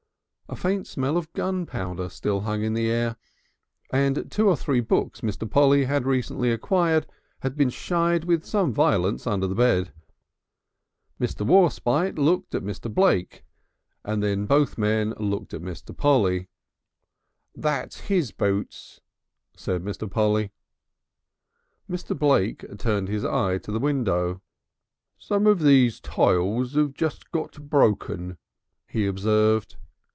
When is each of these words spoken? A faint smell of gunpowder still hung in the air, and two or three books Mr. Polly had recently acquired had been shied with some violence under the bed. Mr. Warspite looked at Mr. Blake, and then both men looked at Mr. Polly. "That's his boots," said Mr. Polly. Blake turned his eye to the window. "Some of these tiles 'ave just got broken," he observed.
A 0.49 0.55
faint 0.57 0.85
smell 0.85 1.15
of 1.15 1.31
gunpowder 1.31 2.09
still 2.09 2.41
hung 2.41 2.61
in 2.61 2.73
the 2.73 2.91
air, 2.91 3.15
and 3.89 4.29
two 4.29 4.49
or 4.49 4.57
three 4.57 4.81
books 4.81 5.21
Mr. 5.21 5.49
Polly 5.49 5.85
had 5.85 6.05
recently 6.05 6.51
acquired 6.51 7.07
had 7.39 7.55
been 7.55 7.69
shied 7.69 8.25
with 8.25 8.43
some 8.45 8.73
violence 8.73 9.25
under 9.25 9.47
the 9.47 9.55
bed. 9.55 9.93
Mr. 11.21 11.47
Warspite 11.47 12.17
looked 12.19 12.53
at 12.53 12.63
Mr. 12.65 12.93
Blake, 12.93 13.45
and 14.03 14.21
then 14.21 14.45
both 14.45 14.77
men 14.77 15.11
looked 15.11 15.53
at 15.53 15.61
Mr. 15.61 15.95
Polly. 15.95 16.49
"That's 17.55 18.01
his 18.09 18.33
boots," 18.33 18.99
said 19.55 19.81
Mr. 19.83 20.11
Polly. 20.11 20.51
Blake 21.87 22.77
turned 22.77 23.07
his 23.07 23.23
eye 23.23 23.57
to 23.59 23.71
the 23.71 23.79
window. 23.79 24.41
"Some 25.17 25.47
of 25.47 25.59
these 25.61 26.01
tiles 26.01 26.75
'ave 26.75 26.91
just 26.91 27.31
got 27.31 27.69
broken," 27.69 28.37
he 28.89 29.07
observed. 29.07 29.77